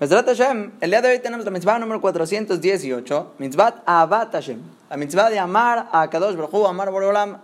Hashem, 0.00 0.74
el 0.80 0.90
día 0.90 1.02
de 1.02 1.08
hoy 1.08 1.18
tenemos 1.18 1.44
la 1.44 1.50
mitzvah 1.50 1.76
número 1.76 2.00
418, 2.00 3.34
mitzvah 3.38 3.82
Avat 3.84 4.32
Hashem, 4.32 4.60
la 4.88 4.96
mitzvah 4.96 5.28
de 5.28 5.40
amar 5.40 5.88
a 5.90 6.08
Kadosh 6.08 6.36
Baruj 6.36 6.68
amar 6.68 6.92
Borolam. 6.92 7.38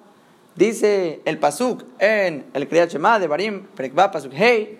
Dice 0.54 1.20
el 1.24 1.40
pasuk 1.40 1.82
en 1.98 2.46
el 2.54 2.68
Kriyat 2.68 2.92
Shema 2.92 3.18
de 3.18 3.26
Barim, 3.26 3.66
Prekba 3.74 4.12
pasuk 4.12 4.30
Hey, 4.32 4.78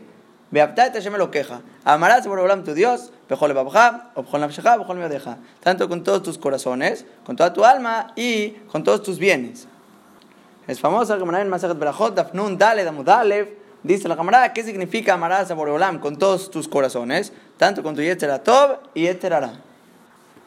Beaptat 0.53 0.95
Hashem 0.95 1.15
lo 1.15 1.33
queja, 1.33 1.63
amarás 1.85 2.25
Borolam 2.29 2.63
tu 2.63 2.75
Dios, 2.75 3.11
Bejol 3.29 3.53
Babja, 3.55 4.13
Objol 4.15 4.43
Nafshecha, 4.43 4.77
Bejol 4.77 4.99
Meodeja, 4.99 5.39
tanto 5.59 5.89
con 5.89 6.05
todos 6.05 6.23
tus 6.23 6.39
corazones, 6.39 7.05
con 7.27 7.35
toda 7.35 7.53
tu 7.53 7.65
alma 7.65 8.13
y 8.15 8.51
con 8.71 8.85
todos 8.85 9.03
tus 9.03 9.19
bienes. 9.19 9.67
Es 10.69 10.79
famosa 10.79 11.19
Gemara 11.19 11.43
en 11.43 11.49
Masajet 11.49 11.77
Berachot, 11.77 12.15
Dafnun 12.15 12.57
Daled 12.57 12.87
Amudalev, 12.87 13.64
Dice 13.85 14.09
la 14.09 14.17
camarada, 14.17 14.55
¿qué 14.55 14.65
significa 14.65 15.13
amarás 15.13 15.51
a 15.51 15.55
Boreolam 15.55 15.99
con 15.99 16.17
todos 16.17 16.51
tus 16.51 16.67
corazones? 16.69 17.35
Tanto 17.59 17.83
con 17.83 17.95
tu 17.95 18.01
Yetzeratov 18.01 18.79
y 18.95 19.03
Yeterara. 19.03 19.61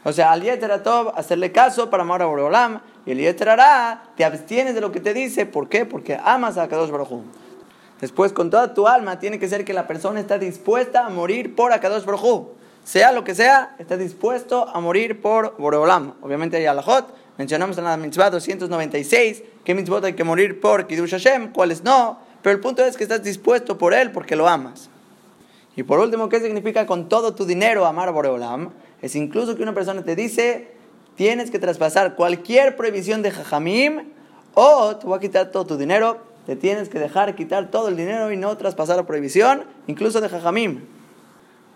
O 0.04 0.12
sea, 0.12 0.32
al 0.32 0.42
Yetzeratov 0.42 1.14
hacerle 1.16 1.52
caso 1.52 1.92
para 1.92 2.02
amar 2.02 2.24
a 2.24 2.26
Boreolam 2.26 2.82
y 3.06 3.12
el 3.12 3.20
Yeterara 3.20 4.06
te 4.18 4.26
abstienes 4.26 4.74
de 4.74 4.82
lo 4.82 4.92
que 4.92 5.02
te 5.02 5.14
dice. 5.14 5.46
¿Por 5.46 5.70
qué? 5.70 5.86
Porque 5.86 6.20
amas 6.22 6.58
a 6.58 6.68
Kadosh 6.68 6.90
Baruj 6.90 7.22
Después, 8.02 8.34
con 8.34 8.50
toda 8.50 8.74
tu 8.74 8.88
alma, 8.88 9.20
tiene 9.20 9.38
que 9.38 9.48
ser 9.48 9.66
que 9.66 9.74
la 9.74 9.86
persona 9.86 10.20
está 10.20 10.40
dispuesta 10.40 11.06
a 11.06 11.10
morir 11.10 11.56
por 11.56 11.72
Akadosh 11.74 12.06
Baruj 12.06 12.48
Sea 12.84 13.12
lo 13.12 13.24
que 13.24 13.36
sea, 13.36 13.76
está 13.78 13.98
dispuesto 13.98 14.68
a 14.68 14.80
morir 14.80 15.22
por 15.22 15.56
Boreolam. 15.60 16.16
Obviamente 16.24 16.58
hay 16.58 16.66
alajot. 16.66 17.14
Mencionamos 17.38 17.78
en 17.78 17.84
la 17.84 17.98
mitzvah 17.98 18.32
296 18.32 19.44
que 19.64 19.76
mitzvot 19.76 20.04
hay 20.06 20.14
que 20.14 20.24
morir 20.24 20.60
por 20.60 20.88
Kiddush 20.88 21.12
Hashem, 21.12 21.54
cuáles 21.54 21.84
no. 21.84 22.26
Pero 22.48 22.56
el 22.56 22.62
punto 22.62 22.82
es 22.82 22.96
que 22.96 23.04
estás 23.04 23.24
dispuesto 23.24 23.78
por 23.78 23.94
él 23.94 24.14
porque 24.14 24.38
lo 24.38 24.48
amas. 24.48 24.90
Y 25.76 25.84
por 25.84 26.00
último, 26.00 26.30
¿qué 26.30 26.40
significa 26.40 26.86
con 26.86 27.10
todo 27.10 27.36
tu 27.36 27.46
dinero 27.46 27.86
amar 27.86 28.08
a 28.08 28.12
Boreolam? 28.12 28.70
Es 29.02 29.18
incluso 29.18 29.58
que 29.58 29.64
una 29.64 29.74
persona 29.74 30.02
te 30.02 30.16
dice, 30.16 30.72
tienes 31.16 31.52
que 31.52 31.60
traspasar 31.60 32.16
cualquier 32.16 32.78
prohibición 32.78 33.22
de 33.22 33.32
Jajamim 33.32 34.14
o 34.54 34.96
te 34.96 35.06
voy 35.06 35.18
a 35.18 35.20
quitar 35.20 35.52
todo 35.52 35.66
tu 35.66 35.76
dinero, 35.76 36.20
te 36.46 36.56
tienes 36.56 36.88
que 36.88 37.00
dejar 37.00 37.36
quitar 37.36 37.70
todo 37.70 37.90
el 37.90 37.98
dinero 37.98 38.32
y 38.32 38.38
no 38.38 38.56
traspasar 38.56 38.96
la 38.96 39.06
prohibición, 39.06 39.66
incluso 39.88 40.22
de 40.22 40.30
Jajamim. 40.30 40.86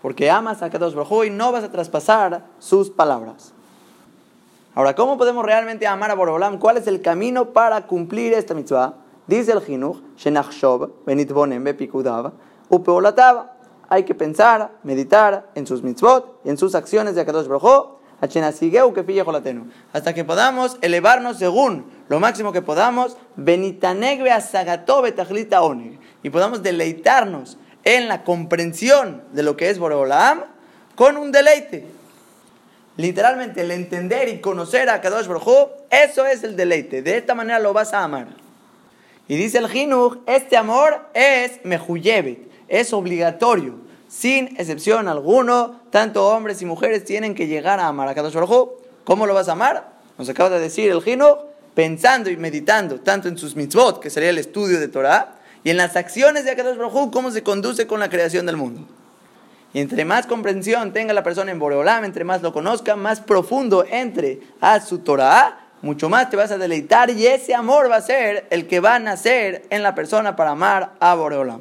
Porque 0.00 0.30
amas 0.30 0.62
a 0.62 0.70
Kadosh 0.70 0.94
Baruj 0.94 1.26
y 1.26 1.30
no 1.30 1.52
vas 1.52 1.64
a 1.64 1.70
traspasar 1.70 2.46
sus 2.58 2.88
palabras. 2.88 3.52
Ahora, 4.74 4.94
¿cómo 4.94 5.18
podemos 5.18 5.44
realmente 5.44 5.86
amar 5.86 6.10
a 6.10 6.14
Boreolam? 6.14 6.56
¿Cuál 6.58 6.78
es 6.78 6.86
el 6.86 7.02
camino 7.02 7.50
para 7.50 7.86
cumplir 7.86 8.32
esta 8.32 8.54
mitzvah? 8.54 9.01
Dice 9.26 9.52
el 9.52 9.60
Shenachshov, 10.16 11.04
Benitbonem, 11.06 11.64
Upeolatav. 12.68 13.46
Hay 13.88 14.04
que 14.04 14.14
pensar, 14.14 14.72
meditar 14.82 15.50
en 15.54 15.66
sus 15.66 15.82
mitzvot 15.82 16.40
y 16.44 16.50
en 16.50 16.56
sus 16.56 16.74
acciones 16.74 17.14
de 17.14 17.20
Akadosh 17.20 17.46
Brojo, 17.46 18.00
hasta 19.92 20.14
que 20.14 20.24
podamos 20.24 20.78
elevarnos 20.80 21.38
según 21.38 21.86
lo 22.08 22.20
máximo 22.20 22.52
que 22.52 22.62
podamos, 22.62 23.16
Benitanegbe 23.34 24.30
Asagatove 24.30 25.10
Tajlita 25.10 25.60
y 26.22 26.30
podamos 26.30 26.62
deleitarnos 26.62 27.58
en 27.82 28.06
la 28.06 28.22
comprensión 28.22 29.24
de 29.32 29.42
lo 29.42 29.56
que 29.56 29.70
es 29.70 29.80
Boreolam 29.80 30.44
con 30.94 31.16
un 31.16 31.32
deleite. 31.32 31.84
Literalmente, 32.96 33.62
el 33.62 33.72
entender 33.72 34.28
y 34.28 34.40
conocer 34.40 34.88
a 34.88 35.00
Kadosh 35.00 35.26
Baruj 35.26 35.70
eso 35.90 36.24
es 36.24 36.44
el 36.44 36.56
deleite. 36.56 37.02
De 37.02 37.16
esta 37.16 37.34
manera 37.34 37.58
lo 37.58 37.72
vas 37.72 37.92
a 37.92 38.04
amar. 38.04 38.41
Y 39.28 39.36
dice 39.36 39.58
el 39.58 39.68
Jinuj, 39.68 40.18
este 40.26 40.56
amor 40.56 41.08
es 41.14 41.64
mejuyevet, 41.64 42.50
es 42.68 42.92
obligatorio, 42.92 43.76
sin 44.08 44.48
excepción 44.58 45.08
alguno, 45.08 45.80
tanto 45.90 46.28
hombres 46.28 46.60
y 46.60 46.66
mujeres 46.66 47.04
tienen 47.04 47.34
que 47.34 47.46
llegar 47.46 47.80
a 47.80 47.86
amar 47.86 48.08
a 48.08 48.14
Kadosh 48.14 48.36
¿Cómo 49.04 49.26
lo 49.26 49.34
vas 49.34 49.48
a 49.48 49.52
amar? 49.52 49.92
Nos 50.18 50.28
acaba 50.28 50.50
de 50.50 50.60
decir 50.60 50.90
el 50.90 51.02
Jinuj, 51.02 51.38
pensando 51.74 52.30
y 52.30 52.36
meditando 52.36 53.00
tanto 53.00 53.28
en 53.28 53.38
sus 53.38 53.56
mitzvot, 53.56 54.00
que 54.00 54.10
sería 54.10 54.30
el 54.30 54.38
estudio 54.38 54.78
de 54.78 54.88
Torah, 54.88 55.36
y 55.64 55.70
en 55.70 55.76
las 55.76 55.96
acciones 55.96 56.44
de 56.44 56.56
Kadosh 56.56 56.76
Baruj 56.76 57.10
cómo 57.10 57.30
se 57.30 57.42
conduce 57.42 57.86
con 57.86 58.00
la 58.00 58.10
creación 58.10 58.46
del 58.46 58.56
mundo. 58.56 58.86
Y 59.72 59.80
entre 59.80 60.04
más 60.04 60.26
comprensión 60.26 60.92
tenga 60.92 61.14
la 61.14 61.22
persona 61.22 61.50
en 61.50 61.58
Boreolam, 61.58 62.04
entre 62.04 62.24
más 62.24 62.42
lo 62.42 62.52
conozca, 62.52 62.96
más 62.96 63.20
profundo 63.20 63.86
entre 63.88 64.40
a 64.60 64.80
su 64.80 64.98
Torah, 64.98 65.61
mucho 65.82 66.08
más 66.08 66.30
te 66.30 66.36
vas 66.36 66.50
a 66.52 66.58
deleitar 66.58 67.10
y 67.10 67.26
ese 67.26 67.54
amor 67.54 67.90
va 67.90 67.96
a 67.96 68.02
ser 68.02 68.46
el 68.50 68.68
que 68.68 68.80
va 68.80 68.94
a 68.94 68.98
nacer 69.00 69.66
en 69.68 69.82
la 69.82 69.94
persona 69.94 70.36
para 70.36 70.50
amar 70.50 70.92
a 71.00 71.14
Boreolam. 71.14 71.60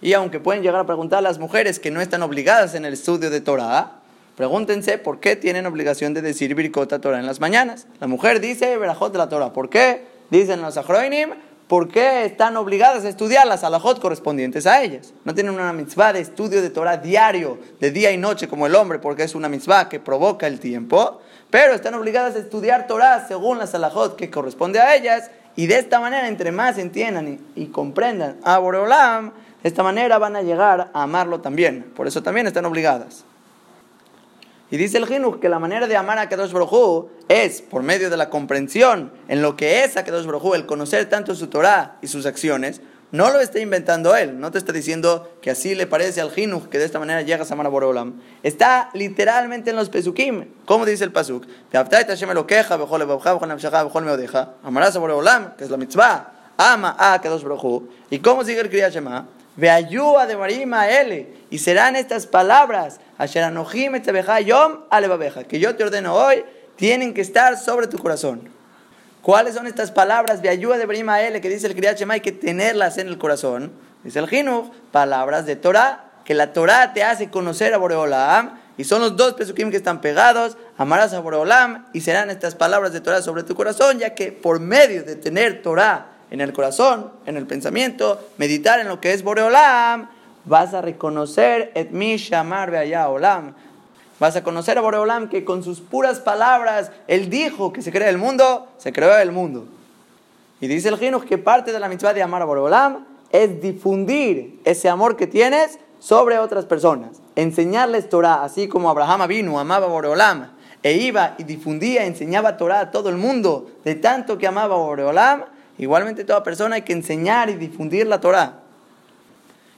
Y 0.00 0.12
aunque 0.12 0.38
pueden 0.38 0.62
llegar 0.62 0.80
a 0.80 0.86
preguntar 0.86 1.18
a 1.18 1.22
las 1.22 1.38
mujeres 1.38 1.80
que 1.80 1.90
no 1.90 2.00
están 2.00 2.22
obligadas 2.22 2.74
en 2.74 2.84
el 2.84 2.92
estudio 2.92 3.30
de 3.30 3.40
Torah, 3.40 4.00
pregúntense 4.36 4.98
por 4.98 5.18
qué 5.18 5.34
tienen 5.34 5.66
obligación 5.66 6.14
de 6.14 6.22
decir 6.22 6.54
Birkota 6.54 7.00
Torah 7.00 7.18
en 7.18 7.26
las 7.26 7.40
mañanas. 7.40 7.86
La 8.00 8.06
mujer 8.06 8.40
dice 8.40 8.76
Berajot 8.76 9.12
de 9.12 9.18
la 9.18 9.28
Torah. 9.28 9.52
¿Por 9.52 9.70
qué? 9.70 10.02
Dicen 10.30 10.62
los 10.62 10.76
Achroinim, 10.76 11.30
¿por 11.68 11.88
qué 11.88 12.26
están 12.26 12.56
obligadas 12.56 13.04
a 13.04 13.08
estudiar 13.08 13.46
las 13.46 13.64
alajot 13.64 13.98
correspondientes 13.98 14.66
a 14.66 14.82
ellas? 14.82 15.14
No 15.24 15.34
tienen 15.34 15.54
una 15.54 15.72
mitzvah 15.72 16.12
de 16.12 16.20
estudio 16.20 16.62
de 16.62 16.70
Torah 16.70 16.98
diario, 16.98 17.58
de 17.80 17.90
día 17.90 18.12
y 18.12 18.18
noche 18.18 18.46
como 18.46 18.66
el 18.66 18.74
hombre, 18.74 18.98
porque 18.98 19.24
es 19.24 19.34
una 19.34 19.48
mitzvah 19.48 19.88
que 19.88 20.00
provoca 20.00 20.46
el 20.46 20.60
tiempo 20.60 21.20
pero 21.54 21.72
están 21.72 21.94
obligadas 21.94 22.34
a 22.34 22.40
estudiar 22.40 22.88
Torah 22.88 23.28
según 23.28 23.58
la 23.58 23.68
salahot 23.68 24.16
que 24.16 24.28
corresponde 24.28 24.80
a 24.80 24.96
ellas, 24.96 25.30
y 25.54 25.68
de 25.68 25.78
esta 25.78 26.00
manera, 26.00 26.26
entre 26.26 26.50
más 26.50 26.78
entiendan 26.78 27.38
y, 27.54 27.66
comprendan 27.66 28.38
a 28.42 28.58
Boreolam, 28.58 29.32
de 29.62 29.68
esta 29.68 29.84
manera 29.84 30.18
van 30.18 30.34
a 30.34 30.42
llegar 30.42 30.90
a 30.92 31.02
amarlo 31.04 31.42
también. 31.42 31.92
Por 31.94 32.08
eso 32.08 32.24
también 32.24 32.48
están 32.48 32.64
obligadas. 32.64 33.24
Y 34.68 34.76
dice 34.76 34.98
el 34.98 35.06
Jinuj 35.06 35.38
que 35.38 35.48
la 35.48 35.60
manera 35.60 35.86
de 35.86 35.96
amar 35.96 36.18
a 36.18 36.28
Kadosh 36.28 36.50
Baruj 36.50 37.06
es 37.28 37.62
por 37.62 37.84
medio 37.84 38.10
de 38.10 38.16
la 38.16 38.30
comprensión 38.30 39.12
en 39.28 39.40
lo 39.40 39.56
que 39.56 39.84
es 39.84 39.96
a 39.96 40.02
Kadosh 40.02 40.26
Baruj 40.26 40.56
el 40.56 40.66
conocer 40.66 41.08
tanto 41.08 41.36
su 41.36 41.46
Torah 41.46 41.98
y 42.02 42.08
sus 42.08 42.26
acciones, 42.26 42.80
no 43.14 43.30
lo 43.30 43.38
está 43.38 43.60
inventando 43.60 44.16
él, 44.16 44.40
no 44.40 44.50
te 44.50 44.58
está 44.58 44.72
diciendo 44.72 45.30
que 45.40 45.48
así 45.48 45.76
le 45.76 45.86
parece 45.86 46.20
al 46.20 46.32
Jinuj, 46.32 46.68
que 46.68 46.80
de 46.80 46.84
esta 46.84 46.98
manera 46.98 47.22
llegas 47.22 47.48
a 47.48 47.54
amar 47.54 47.66
a 47.66 47.68
Boreolam. 47.68 48.20
Está 48.42 48.90
literalmente 48.92 49.70
en 49.70 49.76
los 49.76 49.88
Pesukim. 49.88 50.46
¿Cómo 50.64 50.84
dice 50.84 51.04
el 51.04 51.12
Pasuk? 51.12 51.46
Amarás 54.64 54.96
a 54.96 54.98
Boreolam, 54.98 55.54
que 55.54 55.62
es 55.62 55.70
la 55.70 55.76
mitzvah. 55.76 56.32
Ama 56.56 56.96
a 56.98 57.20
Kadosh 57.20 57.44
Baruj 57.44 57.84
¿Y 58.10 58.18
cómo 58.18 58.42
sigue 58.42 58.60
el 58.60 58.68
Kriyat 58.68 58.92
Shema? 58.92 59.28
ayuda 59.62 60.26
de 60.26 60.36
Marima 60.36 60.88
Ele. 60.88 61.36
Y 61.50 61.58
serán 61.58 61.94
estas 61.94 62.26
palabras. 62.26 62.98
Yom 64.44 64.78
Que 65.48 65.60
yo 65.60 65.76
te 65.76 65.84
ordeno 65.84 66.16
hoy, 66.16 66.44
tienen 66.74 67.14
que 67.14 67.20
estar 67.20 67.56
sobre 67.58 67.86
tu 67.86 67.96
corazón. 67.96 68.50
¿Cuáles 69.24 69.54
son 69.54 69.66
estas 69.66 69.90
palabras 69.90 70.42
de 70.42 70.50
ayuda 70.50 70.76
de 70.76 70.84
Brima 70.84 71.16
que 71.16 71.48
dice 71.48 71.66
el 71.66 71.74
Kriyat? 71.74 71.98
Hay 72.10 72.20
que 72.20 72.30
tenerlas 72.30 72.98
en 72.98 73.08
el 73.08 73.16
corazón. 73.16 73.72
Dice 74.02 74.18
el 74.18 74.28
Jinuj, 74.28 74.70
palabras 74.92 75.46
de 75.46 75.56
Torah, 75.56 76.10
que 76.26 76.34
la 76.34 76.52
Torah 76.52 76.92
te 76.92 77.04
hace 77.04 77.30
conocer 77.30 77.72
a 77.72 77.78
Boreolam. 77.78 78.60
Y 78.76 78.84
son 78.84 79.00
los 79.00 79.16
dos 79.16 79.32
pesukim 79.32 79.70
que 79.70 79.78
están 79.78 80.02
pegados. 80.02 80.58
Amarás 80.76 81.14
a 81.14 81.20
Boreolam 81.20 81.86
y 81.94 82.02
serán 82.02 82.28
estas 82.28 82.54
palabras 82.54 82.92
de 82.92 83.00
Torah 83.00 83.22
sobre 83.22 83.44
tu 83.44 83.54
corazón, 83.54 83.98
ya 83.98 84.14
que 84.14 84.30
por 84.30 84.60
medio 84.60 85.04
de 85.04 85.16
tener 85.16 85.62
Torah 85.62 86.08
en 86.30 86.42
el 86.42 86.52
corazón, 86.52 87.10
en 87.24 87.38
el 87.38 87.46
pensamiento, 87.46 88.20
meditar 88.36 88.78
en 88.78 88.88
lo 88.88 89.00
que 89.00 89.14
es 89.14 89.22
Boreolam, 89.22 90.06
vas 90.44 90.74
a 90.74 90.82
reconocer 90.82 91.72
et 91.74 91.92
mi 91.92 92.18
shamar 92.18 92.68
olam 93.08 93.54
Vas 94.24 94.36
a 94.36 94.42
conocer 94.42 94.78
a 94.78 94.80
Boreolam 94.80 95.28
que 95.28 95.44
con 95.44 95.62
sus 95.62 95.82
puras 95.82 96.18
palabras, 96.18 96.90
Él 97.08 97.28
dijo 97.28 97.74
que 97.74 97.82
se 97.82 97.92
crea 97.92 98.08
el 98.08 98.16
mundo, 98.16 98.68
se 98.78 98.90
creó 98.90 99.18
el 99.18 99.32
mundo. 99.32 99.66
Y 100.62 100.66
dice 100.66 100.88
el 100.88 100.96
Jinuj 100.96 101.26
que 101.26 101.36
parte 101.36 101.72
de 101.72 101.78
la 101.78 101.90
mitzvah 101.90 102.14
de 102.14 102.22
amar 102.22 102.40
a 102.40 102.46
Boreolam 102.46 103.04
es 103.30 103.60
difundir 103.60 104.62
ese 104.64 104.88
amor 104.88 105.16
que 105.16 105.26
tienes 105.26 105.78
sobre 105.98 106.38
otras 106.38 106.64
personas. 106.64 107.20
Enseñarles 107.36 108.08
Torah, 108.08 108.42
así 108.42 108.66
como 108.66 108.88
Abraham 108.88 109.28
vino, 109.28 109.60
amaba 109.60 109.84
a 109.84 109.90
Boreolam, 109.90 110.52
e 110.82 110.94
iba 110.94 111.34
y 111.36 111.44
difundía, 111.44 112.06
enseñaba 112.06 112.56
Torah 112.56 112.80
a 112.80 112.90
todo 112.90 113.10
el 113.10 113.18
mundo, 113.18 113.72
de 113.84 113.94
tanto 113.94 114.38
que 114.38 114.46
amaba 114.46 114.74
a 114.74 114.78
Boreolam, 114.78 115.44
igualmente 115.76 116.24
toda 116.24 116.42
persona 116.42 116.76
hay 116.76 116.82
que 116.82 116.94
enseñar 116.94 117.50
y 117.50 117.56
difundir 117.56 118.06
la 118.06 118.20
Torah. 118.20 118.63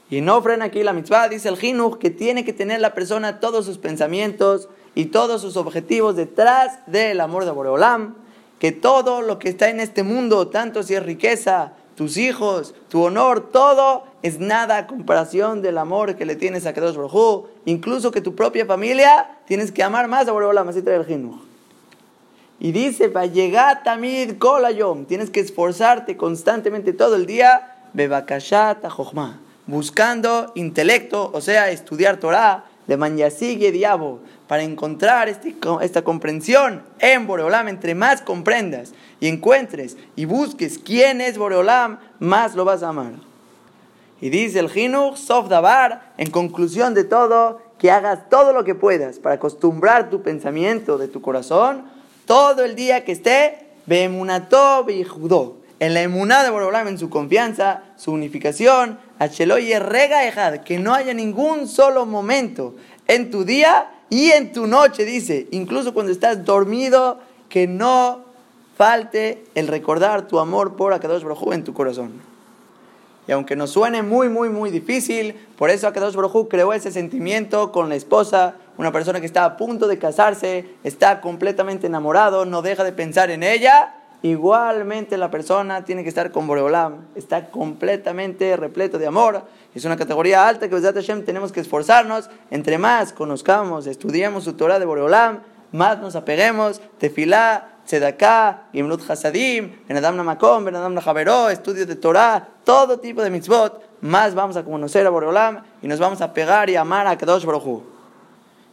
Y 0.08 0.20
no 0.20 0.40
frena 0.40 0.66
aquí 0.66 0.84
la 0.84 0.92
mitzvah, 0.92 1.28
dice 1.28 1.48
el 1.48 1.56
Jinuj, 1.56 1.98
que 1.98 2.10
tiene 2.10 2.44
que 2.44 2.52
tener 2.52 2.80
la 2.80 2.94
persona 2.94 3.40
todos 3.40 3.66
sus 3.66 3.78
pensamientos 3.78 4.68
y 4.94 5.06
todos 5.06 5.42
sus 5.42 5.56
objetivos 5.56 6.14
detrás 6.14 6.78
del 6.86 7.20
amor 7.20 7.44
de 7.44 7.50
Boreolam, 7.50 8.14
que 8.60 8.70
todo 8.70 9.20
lo 9.20 9.38
que 9.38 9.48
está 9.48 9.68
en 9.68 9.80
este 9.80 10.04
mundo, 10.04 10.48
tanto 10.48 10.84
si 10.84 10.94
es 10.94 11.02
riqueza, 11.02 11.72
tus 11.96 12.18
hijos, 12.18 12.74
tu 12.88 13.02
honor, 13.02 13.50
todo 13.50 14.04
es 14.22 14.38
nada 14.38 14.76
a 14.76 14.86
comparación 14.86 15.60
del 15.60 15.76
amor 15.76 16.14
que 16.14 16.24
le 16.24 16.36
tienes 16.36 16.66
a 16.66 16.72
Kadosh 16.72 16.96
Baruj 16.96 17.46
incluso 17.64 18.10
que 18.12 18.20
tu 18.20 18.34
propia 18.36 18.64
familia 18.64 19.38
tienes 19.46 19.72
que 19.72 19.82
amar 19.82 20.06
más 20.06 20.28
a 20.28 20.32
Boreolam, 20.32 20.68
así 20.68 20.82
trae 20.82 20.96
el 20.96 21.04
Jinuj. 21.04 21.40
Y 22.60 22.72
dice, 22.72 23.08
va 23.08 23.26
llegar 23.26 23.82
tamid 23.82 24.38
kolayom, 24.38 25.04
tienes 25.04 25.30
que 25.30 25.40
esforzarte 25.40 26.16
constantemente 26.16 26.92
todo 26.92 27.16
el 27.16 27.26
día, 27.26 27.74
bebakashat 27.92 28.86
jochma 28.88 29.40
buscando 29.66 30.52
intelecto, 30.54 31.30
o 31.32 31.40
sea, 31.40 31.70
estudiar 31.70 32.18
Torah, 32.18 32.64
de 32.86 32.96
Manyasig 32.96 33.72
Diabo, 33.72 34.20
para 34.46 34.62
encontrar 34.62 35.28
este 35.28 35.56
esta 35.82 36.02
comprensión 36.02 36.82
en 37.00 37.26
Boreolam, 37.26 37.68
entre 37.68 37.94
más 37.94 38.22
comprendas 38.22 38.92
y 39.18 39.26
encuentres 39.26 39.96
y 40.14 40.24
busques 40.24 40.78
quién 40.78 41.20
es 41.20 41.36
Boreolam, 41.36 41.98
más 42.20 42.54
lo 42.54 42.64
vas 42.64 42.82
a 42.82 42.90
amar. 42.90 43.12
Y 44.20 44.30
dice 44.30 44.60
el 44.60 44.70
Jinuch, 44.70 45.16
Sof 45.16 45.48
Dabar, 45.48 46.12
en 46.16 46.30
conclusión 46.30 46.94
de 46.94 47.04
todo, 47.04 47.60
que 47.78 47.90
hagas 47.90 48.30
todo 48.30 48.52
lo 48.52 48.64
que 48.64 48.74
puedas 48.74 49.18
para 49.18 49.34
acostumbrar 49.34 50.08
tu 50.08 50.22
pensamiento 50.22 50.96
de 50.96 51.08
tu 51.08 51.20
corazón 51.20 51.84
todo 52.24 52.64
el 52.64 52.74
día 52.74 53.04
que 53.04 53.12
esté 53.12 53.66
Beemunato 53.86 54.84
y 54.88 55.04
Judó, 55.04 55.58
en 55.78 55.94
la 55.94 56.02
emuná 56.02 56.42
de 56.42 56.50
Boreolam, 56.50 56.88
en 56.88 56.98
su 56.98 57.10
confianza, 57.10 57.82
su 57.96 58.12
unificación, 58.12 58.98
rega 59.18 60.62
que 60.64 60.78
no 60.78 60.94
haya 60.94 61.14
ningún 61.14 61.68
solo 61.68 62.06
momento 62.06 62.74
en 63.06 63.30
tu 63.30 63.44
día 63.44 63.90
y 64.08 64.30
en 64.30 64.52
tu 64.52 64.66
noche, 64.66 65.04
dice, 65.04 65.48
incluso 65.50 65.92
cuando 65.92 66.12
estás 66.12 66.44
dormido, 66.44 67.18
que 67.48 67.66
no 67.66 68.24
falte 68.76 69.44
el 69.54 69.68
recordar 69.68 70.28
tu 70.28 70.38
amor 70.38 70.76
por 70.76 70.92
Akadosh 70.92 71.22
Baruj 71.22 71.52
en 71.52 71.64
tu 71.64 71.72
corazón. 71.72 72.20
Y 73.26 73.32
aunque 73.32 73.56
nos 73.56 73.70
suene 73.70 74.02
muy, 74.02 74.28
muy, 74.28 74.50
muy 74.50 74.70
difícil, 74.70 75.34
por 75.56 75.70
eso 75.70 75.88
Akadosh 75.88 76.14
Baruj 76.14 76.48
creó 76.48 76.72
ese 76.72 76.92
sentimiento 76.92 77.72
con 77.72 77.88
la 77.88 77.96
esposa, 77.96 78.54
una 78.76 78.92
persona 78.92 79.20
que 79.20 79.26
está 79.26 79.44
a 79.44 79.56
punto 79.56 79.88
de 79.88 79.98
casarse, 79.98 80.66
está 80.84 81.20
completamente 81.20 81.86
enamorado, 81.86 82.44
no 82.44 82.62
deja 82.62 82.84
de 82.84 82.92
pensar 82.92 83.30
en 83.30 83.42
ella. 83.42 83.94
Igualmente 84.22 85.16
la 85.16 85.30
persona 85.30 85.84
tiene 85.84 86.02
que 86.02 86.08
estar 86.08 86.30
con 86.32 86.46
Boreolam, 86.46 87.06
está 87.14 87.50
completamente 87.50 88.56
repleto 88.56 88.98
de 88.98 89.06
amor. 89.06 89.42
Es 89.74 89.84
una 89.84 89.96
categoría 89.96 90.48
alta 90.48 90.68
que 90.68 90.80
Hashem 90.80 91.24
tenemos 91.24 91.52
que 91.52 91.60
esforzarnos. 91.60 92.30
Entre 92.50 92.78
más 92.78 93.12
conozcamos, 93.12 93.86
estudiemos 93.86 94.44
su 94.44 94.54
Torah 94.54 94.78
de 94.78 94.86
Boreolam, 94.86 95.40
más 95.72 95.98
nos 95.98 96.16
apeguemos, 96.16 96.80
tefilá, 96.98 97.76
tzedaká, 97.84 98.68
gimlut 98.72 99.08
hasadim, 99.08 99.76
benadam 99.86 100.16
namakom, 100.16 100.64
benadam 100.64 100.94
najaveró, 100.94 101.50
estudios 101.50 101.86
de 101.86 101.96
Torah, 101.96 102.48
todo 102.64 102.98
tipo 102.98 103.22
de 103.22 103.30
mitzvot, 103.30 103.82
más 104.00 104.34
vamos 104.34 104.56
a 104.56 104.64
conocer 104.64 105.06
a 105.06 105.10
Boreolam 105.10 105.62
y 105.82 105.88
nos 105.88 106.00
vamos 106.00 106.20
a 106.20 106.32
pegar 106.32 106.70
y 106.70 106.76
amar 106.76 107.06
a 107.06 107.16
Kadosh 107.16 107.44
Baruj 107.44 107.95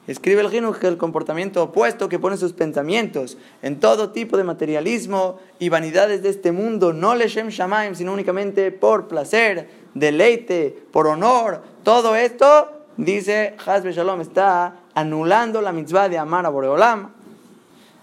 Escribe 0.06 0.42
el 0.42 0.50
Jinuj 0.50 0.80
que 0.80 0.88
el 0.88 0.98
comportamiento 0.98 1.64
opuesto 1.64 2.10
que 2.10 2.20
pone 2.20 2.36
sus 2.36 2.52
pensamientos 2.52 3.38
en 3.62 3.80
todo 3.80 4.10
tipo 4.10 4.36
de 4.36 4.44
materialismo 4.44 5.40
y 5.60 5.70
vanidades 5.70 6.22
de 6.22 6.30
este 6.30 6.52
mundo, 6.52 6.92
no 6.92 7.16
le 7.16 7.30
Shem 7.30 7.48
Shamaim, 7.48 7.96
sino 7.96 8.12
únicamente 8.12 8.72
por 8.72 9.08
placer, 9.08 9.70
deleite, 9.94 10.78
por 10.92 11.08
honor, 11.08 11.64
todo 11.84 12.18
esto, 12.18 12.70
dice 12.98 13.56
Hazbe 13.66 13.94
Shalom, 13.94 14.20
está 14.20 14.76
anulando 14.94 15.62
la 15.62 15.72
mitzvah 15.72 16.10
de 16.10 16.18
amar 16.18 16.46
a 16.46 16.50
Boreolam, 16.50 17.14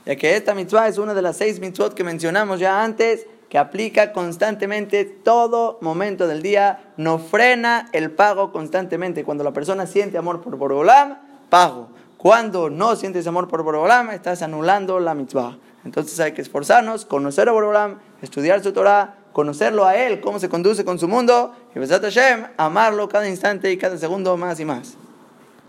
ya 0.06 0.16
que 0.16 0.36
esta 0.36 0.54
mitzvah 0.54 0.88
es 0.88 0.96
una 0.96 1.12
de 1.12 1.20
las 1.20 1.36
seis 1.36 1.60
mitzvot 1.60 1.92
que 1.92 2.02
mencionamos 2.02 2.60
ya 2.60 2.82
antes, 2.82 3.26
que 3.50 3.58
aplica 3.58 4.12
constantemente 4.12 5.04
todo 5.04 5.76
momento 5.82 6.26
del 6.26 6.40
día, 6.40 6.92
no 6.96 7.18
frena 7.18 7.90
el 7.92 8.12
pago 8.12 8.52
constantemente. 8.52 9.24
Cuando 9.24 9.42
la 9.44 9.52
persona 9.52 9.86
siente 9.86 10.16
amor 10.16 10.40
por 10.40 10.56
Boreolam, 10.56 11.29
pago. 11.50 11.88
Cuando 12.16 12.70
no 12.70 12.96
sientes 12.96 13.26
amor 13.26 13.48
por 13.48 13.62
Boreolam, 13.62 14.10
estás 14.10 14.42
anulando 14.42 15.00
la 15.00 15.14
mitzvah. 15.14 15.58
Entonces 15.84 16.18
hay 16.20 16.32
que 16.32 16.42
esforzarnos, 16.42 17.04
conocer 17.04 17.48
a 17.48 17.52
Boreolam, 17.52 17.98
estudiar 18.22 18.62
su 18.62 18.72
Torah, 18.72 19.16
conocerlo 19.32 19.86
a 19.86 19.96
él, 19.96 20.20
cómo 20.20 20.38
se 20.38 20.48
conduce 20.48 20.84
con 20.84 20.98
su 20.98 21.08
mundo, 21.08 21.54
y 21.74 21.78
Besat 21.78 22.02
Hashem, 22.02 22.46
amarlo 22.56 23.08
cada 23.08 23.28
instante 23.28 23.70
y 23.70 23.76
cada 23.76 23.96
segundo 23.98 24.36
más 24.36 24.60
y 24.60 24.64
más. 24.64 24.96